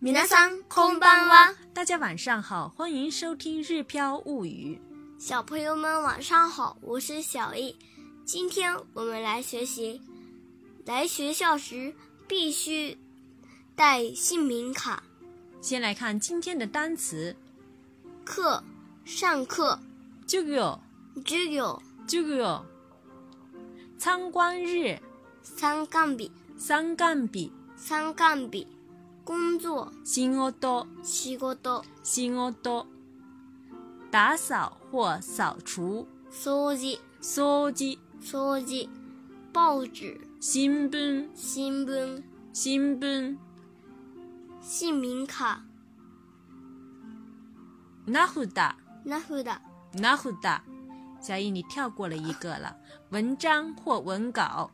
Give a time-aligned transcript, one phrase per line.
[0.00, 1.52] 米娜桑，空班は。
[1.74, 4.78] 大家晚上好，欢迎收听《日飘物语》。
[5.22, 7.74] 小朋友们晚上好，我是小易，
[8.24, 10.00] 今天我们来学习。
[10.86, 11.92] 来学校时
[12.28, 12.96] 必须
[13.74, 15.02] 带姓名卡。
[15.60, 17.34] 先来看今天的单词。
[18.24, 18.62] 课，
[19.04, 19.76] 上课。
[20.28, 22.62] jugo，jugo，jugo。
[23.98, 24.96] 参观日。
[25.42, 26.30] 三杠笔。
[26.56, 27.52] 三杠笔。
[27.76, 28.64] 三杠笔。
[29.28, 30.86] 工作，仕事。
[31.02, 31.84] 仕事。
[32.02, 32.86] 仕事。
[34.10, 36.98] 打扫或扫除，掃除。
[37.20, 37.98] 掃除。
[38.22, 38.88] 掃除。
[39.52, 41.28] 报纸，新聞。
[41.34, 42.22] 新聞。
[42.54, 43.36] 新聞。
[44.62, 45.62] 姓名卡，
[48.06, 49.60] 拿呼哒，拿呼哒，
[49.92, 50.62] 拿呼哒。
[51.20, 52.74] 小姨，你跳过了一个了。
[53.10, 54.70] 文章或文稿，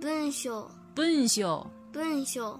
[0.00, 2.58] 笨秀，笨秀，笨秀。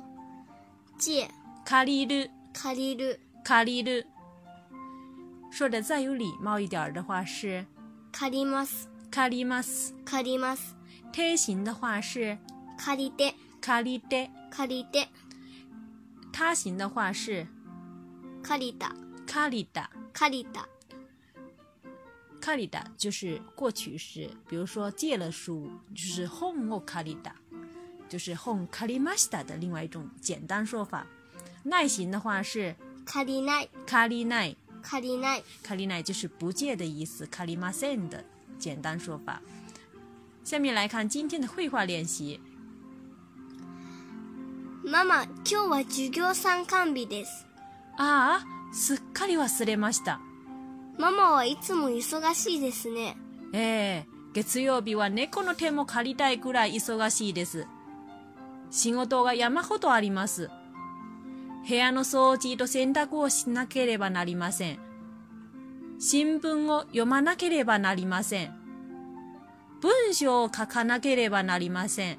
[1.01, 1.27] 借，
[1.65, 4.05] 卡りる，借りる，借りる。
[5.51, 7.65] 说的再有礼貌一点的话是，
[8.13, 10.75] 借ります，借ります，借りま斯。
[11.11, 12.37] 他形的话是，
[12.77, 15.09] 借りて，借りて，借りて。
[16.31, 17.47] 他行的话是，
[18.47, 18.93] 借りた，
[19.27, 20.67] 借りた，借りた。
[22.43, 27.33] 借りた就是过去式，比如说借了书，就是ほんを借りた。
[28.11, 31.07] 就是本借りました的另外一种简单说法。
[31.63, 32.75] 耐心的话是
[33.07, 38.23] 借りない、借りない、借りない、借りない就是不借的意思，借りません的
[38.59, 39.41] 简单说法。
[40.43, 42.41] 下面来看今天的绘画练习。
[44.85, 47.47] ママ、今日は授業参観日です。
[47.97, 50.19] ああ、すっかり忘れました。
[50.99, 53.17] ママはいつも忙しいですね。
[53.53, 57.67] ええ月曜日は猫の手も借りたいくらい忙しいです。
[58.71, 60.49] 仕事が山ほどあります。
[61.69, 64.79] 部屋の掃除と洗濯をしなければなりません。
[65.99, 68.55] 新聞を読まなければなりません。
[69.81, 72.19] 文章を書かなければなりません。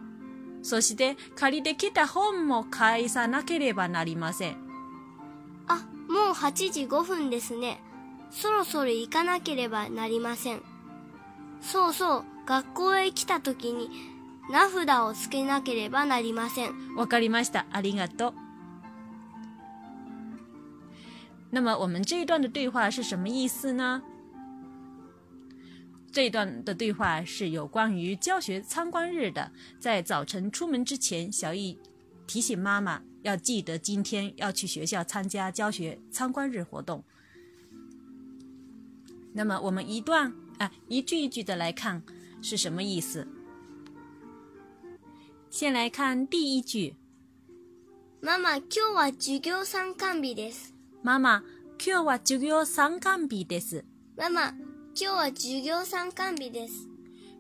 [0.64, 4.58] そして借りてきた本も返さなければなりません。
[5.68, 7.82] あ、もう8時5分ですね。
[8.30, 10.62] そろそろ行かなければなりません。
[11.62, 13.90] そうそう、学校へ来た時に
[14.52, 16.74] ナフをつけなければなりません。
[16.98, 17.66] わかりました。
[17.72, 18.34] ありがとう。
[21.52, 24.02] 那么我们这一段的对话是什么意思呢？
[26.12, 29.52] 这一段的对话是有关于教学参观日的。
[29.80, 31.80] 在早晨出门之前，小易
[32.28, 37.06] 提醒妈妈要记得今天要去学校参加教学参观日活动。
[39.34, 42.04] 那么我们一段啊，一句一句的来看
[42.42, 43.26] 是什么意思？
[45.52, 46.96] 先来看第一句。
[48.22, 50.74] 妈妈，今日は授業参観日です。
[51.04, 51.44] 妈妈，
[51.78, 53.84] 今日は授業参観日です。
[54.16, 54.54] 妈妈，
[54.96, 56.88] 今日は授業参観日です。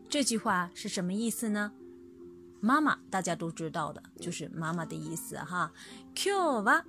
[0.09, 1.71] 这句话是什么意思呢？
[2.59, 5.71] 妈妈，大家都知道的，就是妈妈的意思哈。
[6.13, 6.83] 今日は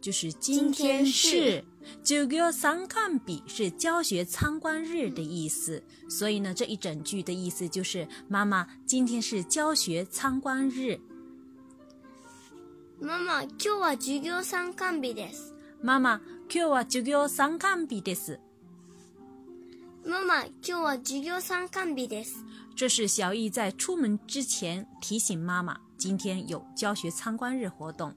[0.00, 1.64] 就是今天是。
[2.02, 10.98] 就叫参観比是教学参观日的意思，所以呢，这一整句的意思就是：妈妈今天是教学参观日。
[13.00, 15.52] 妈妈，今日は授業参観日です。
[15.80, 18.38] 妈妈，今日は授業参観日です。
[20.04, 22.36] 妈妈，今日は授業参観日です。
[22.76, 28.14] 这是小易在出门之前提醒妈妈，今天有教学参观日活动。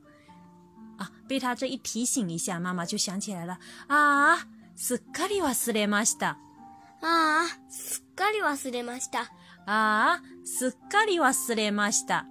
[0.97, 3.57] 啊，被他这一提醒一下，妈妈就想起来了。
[3.88, 4.35] 啊，
[4.78, 6.38] すっかり忘れました。
[7.01, 9.29] 啊，すっかり忘れました。
[9.67, 12.25] 啊，すっかり忘れました。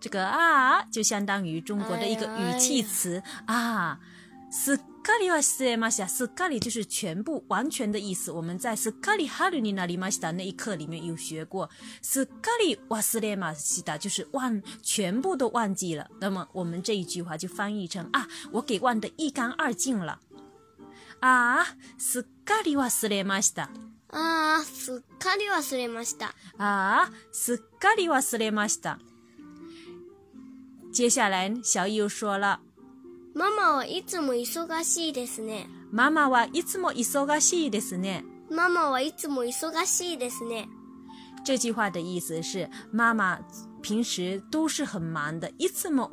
[0.00, 3.98] 这个啊，就相当于中国的一个语气词啊，
[4.50, 4.78] す。
[5.08, 6.06] すっかり忘れました。
[6.06, 8.30] すっかり就是全部、完全的意思。
[8.30, 11.70] 我们在すっかりハルニナましたタ那一课里面有学过。
[12.02, 16.06] すっかり忘れました，就是忘，全部都忘记了。
[16.20, 20.18] 那么我们这一句话就翻译成啊，我给忘得一干二净了。
[21.22, 21.64] 啊，
[21.98, 23.70] すっかり忘れました。
[24.10, 26.34] 啊，すっかり忘れました。
[26.58, 28.98] 啊，すっかり忘れました。
[30.92, 32.60] 接下来小易又说了。
[33.34, 35.68] 妈妈はいつも忙しいですね。
[35.92, 38.24] 妈妈はいつも忙しいですね。
[38.50, 40.68] 妈妈はいつも忙しいですね。
[41.44, 43.38] 这句话的意思是妈妈
[43.82, 45.50] 平时都是很忙的。
[45.58, 46.08] いつも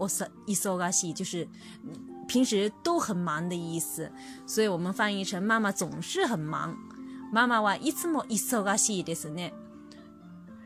[0.45, 1.47] 忙しい就是
[2.27, 4.11] 平时都很忙的意思，
[4.45, 6.75] 所以我们翻译成妈妈总是很忙。
[7.31, 9.51] 妈妈はいつも忙しいですね。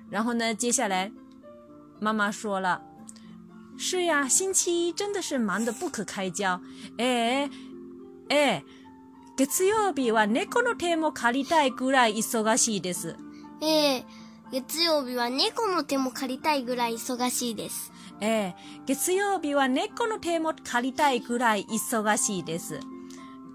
[0.10, 1.12] 然后呢，接下来
[2.00, 2.89] 妈妈说了。
[3.82, 6.60] 是呀，星期一真的是忙得不可开交。
[6.98, 7.50] ええ、
[8.28, 8.64] ええ、
[9.38, 13.16] 月曜日は猫の手も借りたいぐらい忙しいです。
[13.62, 14.06] ええ、
[14.52, 17.94] 月曜日は猫の手も借りたいぐらい忙しいです。
[18.20, 18.56] ええ、
[18.86, 22.82] 月曜日は猫の手も借りたいぐらい忙しいです。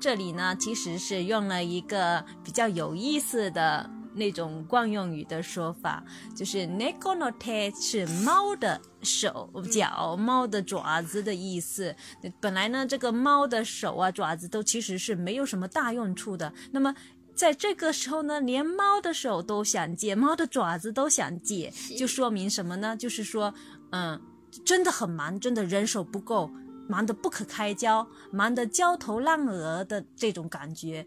[0.01, 6.03] 这里呢，其实是用了一个比较有意思的那种惯用语的说法，
[6.35, 11.95] 就是 n e c o n o t e 是猫的手脚、猫的爪子的意思。
[12.41, 16.53] 本来呢，这个猫的手啊、爪子都其实是没有什么大用处的。
[16.73, 16.95] 那么，
[17.35, 22.97] 在这个时候呢，连猫的手都想借，猫的爪子都想借，就说明什么呢？
[22.97, 23.53] 就是说，
[23.91, 24.21] 嗯，
[24.65, 26.49] 真的很忙，真的人手不够，
[26.89, 31.05] 忙得不可开交，忙得焦头烂额的这种感觉。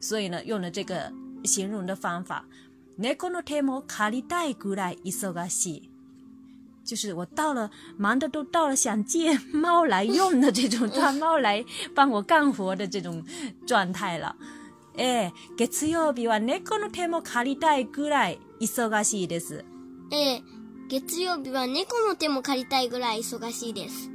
[0.00, 1.12] 所以呢，用了这个。
[1.44, 2.44] 形容的方法。
[2.96, 5.90] 猫の手も借りたいぐらい忙しい。
[6.84, 7.68] 就是我到了，
[7.98, 11.64] 忙的都到了，想借猫来用的这种，抓猫来
[11.96, 13.22] 帮我干活的这种
[13.66, 14.34] 状态了。
[14.96, 19.64] え月曜日は猫の手も借りたいぐらい忙しいです。
[20.12, 20.40] え
[20.88, 24.08] 月曜日は猫の手も借りたいぐらい忙しいです。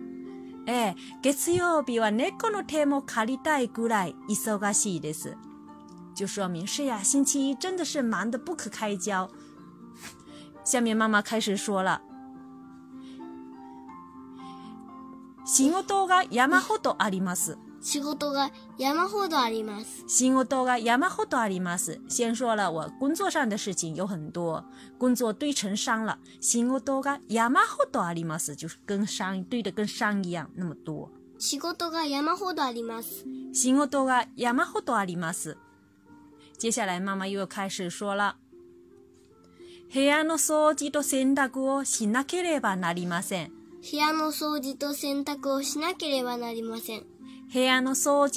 [0.65, 5.35] え月曜日は猫の手も借りたいぐらい忙しいです。
[6.21, 9.27] 就说明是呀，星期一真的是忙得不可开交。
[10.63, 11.99] 下面妈妈开始说了
[15.43, 17.57] ：“仕事が山ほどあります。
[17.81, 20.05] ”“仕事が山ほどあります。
[20.07, 24.63] ”“仕事が山ほどあります。”先说了我工作上的事情有很多，
[24.99, 26.19] 工作堆成山了。
[26.39, 31.11] “仕事が山ほどあります。”就是跟山堆得跟山一样那么多。
[31.41, 33.25] “仕事が山ほどあります。
[33.51, 35.57] ”“仕事が山ほどあります。”
[36.61, 38.35] 接下来，妈妈又开始说了
[39.89, 43.49] ：“房间的扫地和洗衣服是那刻吧，那得麻烦。
[43.81, 47.01] 房间的扫地和洗衣服是那刻吧，那得麻烦。
[47.51, 48.27] 房间的扫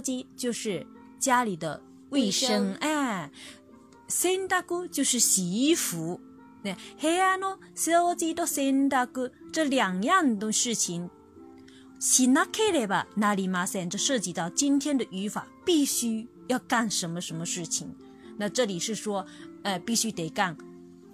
[0.00, 0.84] 地就是
[1.20, 3.30] 家里的卫生，哎，
[4.08, 4.48] 洗衣
[4.90, 6.20] 就是洗衣服。
[6.64, 8.88] 那房间的扫地和洗衣
[9.52, 11.08] 这两样的事情。”
[12.00, 13.90] しなければなりません。
[13.90, 17.94] 这涉及到今天的语法，必须要干什么什么事情。
[18.38, 19.26] 那这里是说，
[19.64, 20.56] 哎，必须得干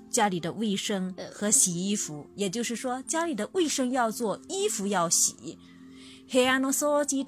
[0.08, 2.28] 家里的卫生和洗衣服。
[2.36, 5.58] 也就是说，家里的卫生要做，衣服要洗。
[6.28, 7.24] 家里的卫生要做，衣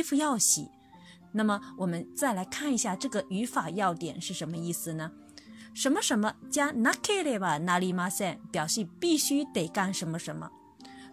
[0.00, 0.70] 服要洗。
[1.38, 5.12] 那么我们再来看一下这个语法要点是什么意思呢？
[5.72, 10.50] 什么什么加 n ければなりま a n m e 表示必须得干什么什么？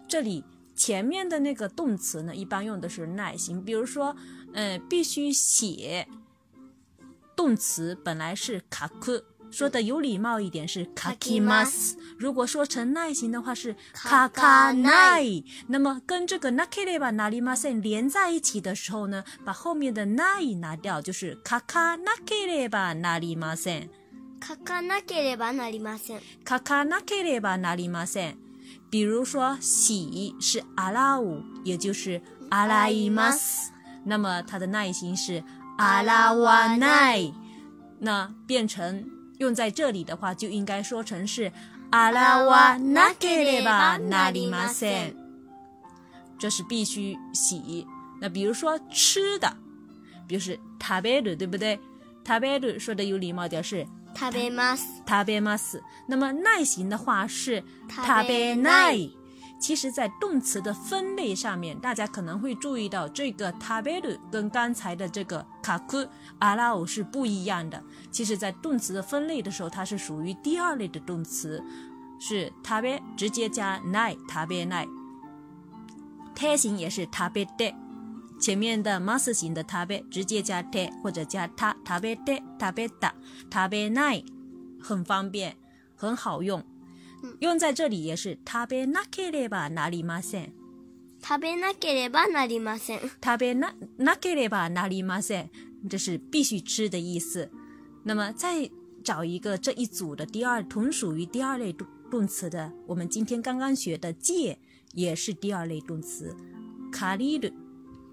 [0.08, 0.44] 这里
[0.74, 4.16] 前面的那个动词呢，一般用的是耐心，比如说，
[4.52, 6.08] 呃，必须写
[7.36, 9.22] 动词本来是卡 a
[9.58, 15.42] 说的有礼貌一点是 kaki mas，如果说成耐心的话是 kaka nae。
[15.68, 23.88] 那么跟这个 nakereba nari masen 连在一起的时候呢，把后面的 n a i 拿掉，就是 kaka nakereba nari masen。
[24.40, 26.20] kaka nakereba nari masen。
[26.44, 28.34] kaka nakereba nari masen。
[28.90, 32.20] 比如说喜是 a l a u 也就是
[32.50, 33.68] a l a i mas。
[34.04, 35.42] 那么他的耐心是
[35.78, 37.32] arawanae。
[38.00, 39.15] 那变成。
[39.38, 41.50] 用在这里的话，就应该说成是
[41.90, 45.14] 阿拉瓦纳克列巴纳里马森，
[46.38, 47.86] 这是必须洗。
[48.20, 49.54] 那比如说吃的，
[50.26, 51.78] 比如是食べる，对不对？
[52.24, 55.80] 食べる说的有礼貌点是食べます，食べます。
[56.08, 59.15] 那么耐心的话是食べない。
[59.58, 66.06] 其实，在动词的分类上面，大家可能会注意到这个 t a タ e ル跟刚才的这个カク、
[66.40, 67.82] 阿拉オ是不一样的。
[68.10, 71.62] 其实，在动词的分类的时候，它是属于第二类的动词，
[72.18, 74.88] 是 t タ e ル直接加 nai t いタ n ルない。
[76.34, 77.74] 太形也是 tabe ル太，
[78.38, 83.12] 前面的 m マス型的 t タ e ル直接加太或者加 ta tabe a b ベル太、t a b だ、
[83.50, 84.24] タベ t a i
[84.78, 85.56] 很方便，
[85.96, 86.62] 很好用。
[87.40, 90.52] 用在这里也是食べなければなりません。
[91.22, 93.00] 食べなければなりません。
[93.22, 95.50] 食べななければなりません，
[95.88, 97.48] 这是必须吃的意思。
[98.04, 98.70] 那么再
[99.02, 104.58] 找一个这一组的第二，同属于第二类动动词的，我们今天刚刚学的借
[104.92, 106.34] 也是第二类动词。
[106.92, 107.50] 卡里マ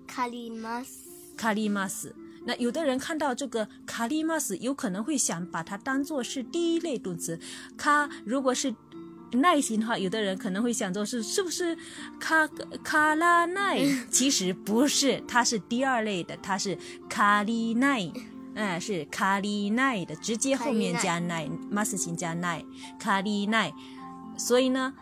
[0.07, 2.15] 卡里リ斯卡里リ斯。
[2.45, 7.39] 那有的人看到这个卡里マ斯，有可能会想把它当做是第一类动词。
[7.77, 8.73] 卡如果是
[9.39, 11.75] 耐心的话，有的人可能会想做是是不是
[12.19, 12.47] 卡
[12.83, 13.79] 卡拉奈？
[14.11, 16.77] 其实不是，它是第二类的，它是
[17.09, 18.11] 卡里奈，
[18.55, 22.63] 嗯，是卡里奈的，直接后面加奈，masin 加奈，
[22.99, 23.73] 卡里奈。
[24.37, 24.93] 所以呢，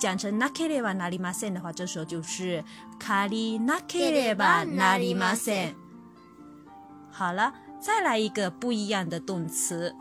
[0.00, 2.64] 讲成 nakereba nari masen 的话，这时候就是
[2.98, 5.74] 卡里 nakereba nari masen。
[7.10, 9.94] 好了，再来一个不一样的动词。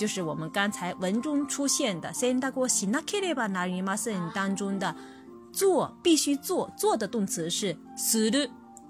[0.00, 4.96] 就是我们刚才文中出现的“先大过行那克列巴那尼马斯”当中的
[5.52, 8.48] “做”必须做做的动词是“する”，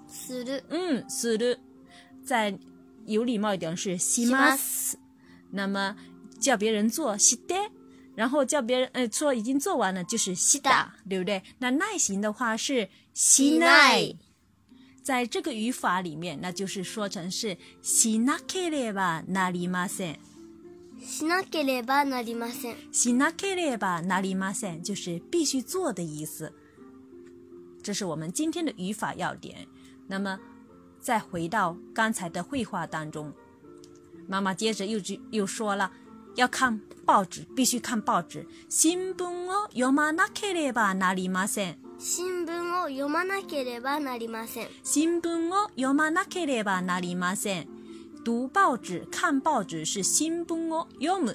[0.09, 1.57] する，嗯，する，
[2.23, 2.57] 再
[3.07, 4.93] 有礼貌一点是“します”，
[5.51, 5.97] 那么
[6.39, 7.69] 叫别人做“して”，
[8.15, 11.43] 然后叫别人呃说已经做完了就是“した”，对不对？
[11.59, 14.15] 那耐心的话是“しない”。
[15.03, 20.15] 在这个语法里面，那就是说成是“しなければなりません”。
[21.01, 22.93] しなければなりません。
[22.93, 26.53] しなければなりません就是必须做的意思。
[27.81, 29.67] 这是我们今天的语法要点。
[30.07, 30.39] 那么，
[30.99, 33.33] 再回到刚才的绘画当中，
[34.27, 35.91] 妈妈接着又去又说了，
[36.35, 38.45] 要看报纸，必须看报纸。
[38.69, 41.79] 新聞を読まなければなりません。
[41.97, 44.69] 新聞を読まなければなりません。
[44.83, 47.80] 新聞を読まなければなりません。
[48.23, 50.87] 读报纸，看报纸是新闻哦。
[50.99, 51.33] 有木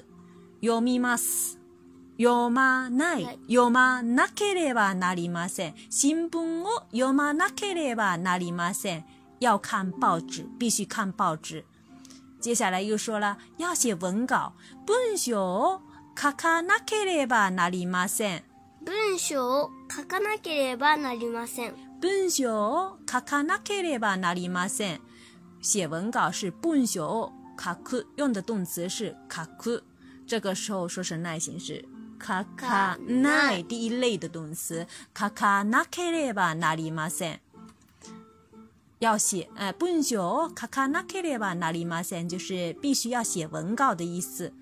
[0.61, 1.57] 有密码子？
[2.15, 2.87] 有吗？
[2.89, 3.99] 奈有吗？
[4.01, 4.93] 那可了吧？
[4.93, 5.47] 哪里吗？
[5.47, 6.83] 三新闻哦。
[6.91, 7.33] 有吗？
[7.33, 8.15] 那可了吧？
[8.17, 8.71] 哪里吗？
[8.71, 9.03] 三
[9.39, 11.65] 要看报纸，必须看报纸。
[12.39, 14.53] 接下来又说了，要写文稿。
[14.87, 15.81] 文章哦，
[16.15, 17.49] 卡卡那可了吧？
[17.49, 18.07] 哪里吗？
[18.07, 18.41] 三
[18.85, 20.95] 文章哦，卡卡那可了吧？
[20.95, 21.45] 哪里吗？
[21.45, 21.65] 三
[22.01, 24.15] 文章哦，卡卡那可了吧？
[24.15, 24.65] 哪里吗？
[24.67, 24.99] 三
[25.61, 26.99] 写文稿是本学
[27.55, 29.79] 卡库用的动词是卡库，
[30.25, 31.83] 这个时候说是耐心是
[32.19, 37.39] 卡卡奈第一类的动词卡卡那ケ列吧ナ里マセ，
[38.99, 40.17] 要写哎本学
[40.55, 44.53] 卡卡那ケ列吧ナ里マセ就是必须要写文稿的意思。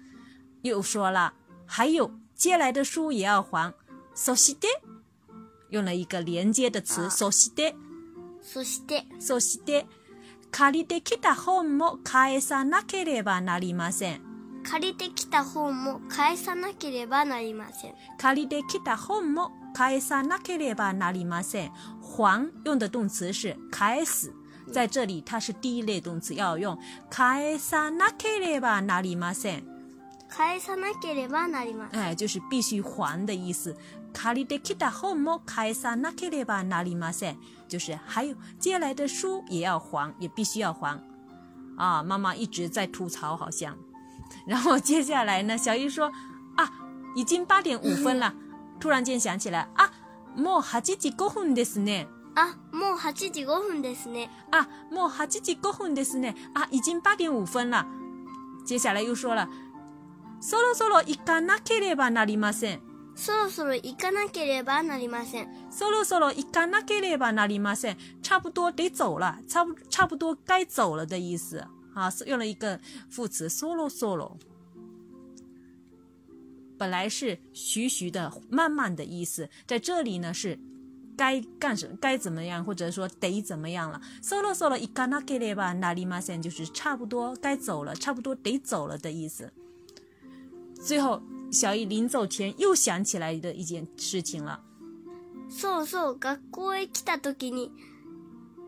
[0.62, 1.34] 又说了，
[1.66, 3.74] 还有借来的书也要还。
[4.16, 4.66] そして
[5.70, 7.08] 用了一个连接的词。
[7.10, 7.76] そして、
[8.42, 9.86] そして、そして。
[10.52, 14.22] 借りてきた本も返さなければなりません。
[14.64, 17.94] 借りてきた本も返さなければなりません。
[18.18, 21.72] 借りてきた本も返さなければなりません。
[22.18, 24.32] 还用的动词是返す。
[24.72, 26.76] 在这里，它是第一类动词，要用
[27.12, 29.64] 返さなければなりません。
[30.28, 32.00] 返さなければなりません。
[32.02, 33.76] 哎，就是必须还的意思。
[34.14, 37.38] 借りてきた本も返さなければなりません。
[37.76, 40.98] 就是还有接下来的书也要还，也必须要还，
[41.76, 42.02] 啊！
[42.02, 43.76] 妈妈一直在吐槽，好像。
[44.48, 46.10] 然后接下来呢，小姨说
[46.56, 46.72] 啊，
[47.18, 48.34] 已经八点五分了，
[48.80, 49.92] 突然间想起来啊，
[50.38, 52.08] もう八時五分ですね。
[52.36, 54.30] 啊，もう八時五分ですね。
[54.52, 56.34] 啊，もう八時五分ですね。
[56.54, 57.86] 啊，已经八点五分了。
[58.66, 59.50] 接下来又说了，
[60.42, 62.95] そろそろ行かなければなりません。
[63.16, 64.98] so 罗 so 罗，伊卡纳克列巴纳
[67.48, 72.80] 里马森，差不多得走了，差不差不多该走了的意思啊，是用了一个
[73.10, 74.38] 副词 so 罗 so 罗，
[76.78, 80.60] 本来是徐徐的、慢慢的意思，在这里呢是
[81.18, 84.00] 该干什、该怎么样，或者说得怎么样了。
[84.22, 89.52] so 罗 so 罗，伊卡纳克列巴纳里马森就是差不多该走了，差不多得走了的意思。
[90.84, 91.22] 最后。
[91.52, 94.60] 小伊临走前又想起来的一件事情了。
[95.50, 97.72] so so，学校へ来たときに、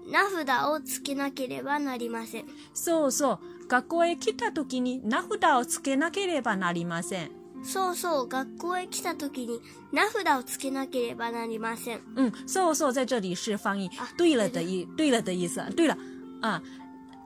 [0.10, 2.46] 名札をつけなければなりません。
[2.74, 7.32] そうそう、学校へ来たときに、名札をつけなければなりません。
[7.64, 9.60] そうそう、学校へ来たときに、
[9.92, 11.98] 名札をつけなければなりません。
[11.98, 15.62] ん、そうそう、在这里是翻译对了的一对了的意思。
[15.72, 15.98] 对了，
[16.42, 16.62] 啊，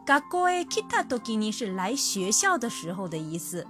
[0.07, 3.67] 学校へ来たときに是来学校的时候的意思。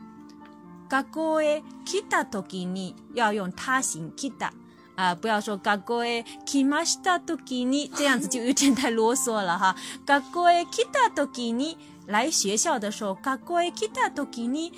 [0.91, 4.53] 学校へ来た時に要用他行来た。
[4.98, 9.74] 啊，不要说各国的キマシタ都给你，这样子就有点太啰嗦了哈。
[10.05, 14.74] 各国的キタ都给你，来学校的时候各国的キタ都给你。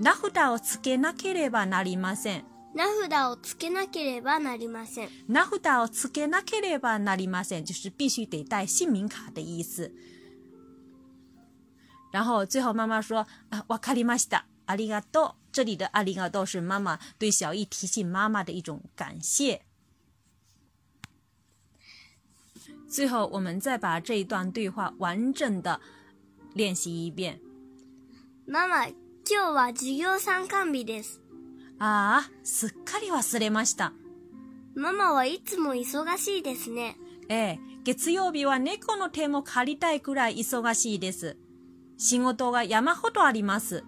[0.00, 2.44] ナフをつけなければなりません。
[2.74, 5.10] 名札をつけなければなりません。
[5.28, 9.92] 名札をつけなければなりません，就是必须得带姓名卡的意思。
[12.10, 13.26] 然后最后妈妈说，
[13.68, 14.46] ワカリマシだ。
[14.66, 15.36] 阿里嘎多！
[15.52, 19.62] 这里的阿里嘎多是妈妈对小易提醒妈妈的一种感谢。
[22.88, 25.80] 最后，我们再把这一段对话完整的
[26.52, 27.40] 练习一遍。
[28.44, 28.86] 妈妈
[29.24, 31.20] 今日は授業参観日です。
[31.78, 33.92] ああ、すっかり忘れました。
[34.74, 36.96] ママはいつも忙しいですね。
[37.28, 41.36] ええ、月曜日は猫の手も借りたいくらい忙しいです。
[41.98, 43.84] 仕事が山ほどあります。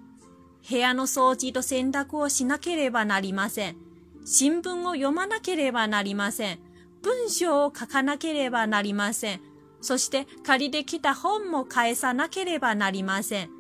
[0.69, 3.77] 部屋の掃除と洗濯をしなければなりません。
[4.25, 6.59] 新聞を読まなければなりません。
[7.03, 9.41] 文章を書かなければなりません。
[9.81, 13.51] そして借りてきた本も返さなければなりません。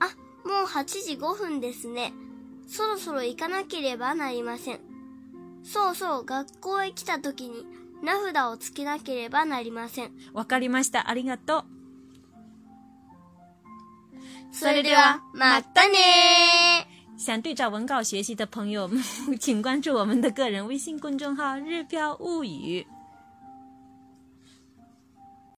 [0.00, 0.04] あ、
[0.46, 2.12] もう8時5分ですね。
[2.66, 4.80] そろそろ行かなければなりません。
[5.64, 7.66] そうそう、学校へ来た時に
[8.02, 10.12] 名札をつけなければなりません。
[10.32, 11.10] わかりました。
[11.10, 11.77] ありがとう。
[14.50, 15.22] 所以对吧？
[15.32, 15.96] 马丹尼，
[17.16, 18.90] 想对照文稿学习的朋友，
[19.38, 22.86] 请关注我们的个人微信公众号“日标物语”。